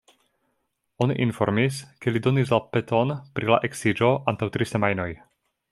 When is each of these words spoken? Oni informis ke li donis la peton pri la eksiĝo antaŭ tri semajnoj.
Oni 1.05 1.17
informis 1.25 1.83
ke 2.05 2.15
li 2.15 2.23
donis 2.29 2.55
la 2.55 2.61
peton 2.73 3.15
pri 3.37 3.53
la 3.55 3.61
eksiĝo 3.69 4.13
antaŭ 4.33 4.53
tri 4.57 4.73
semajnoj. 4.73 5.11